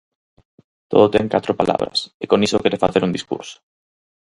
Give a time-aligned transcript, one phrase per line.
[0.91, 3.57] Todo ten catro palabras, e con iso quere facer un discurso.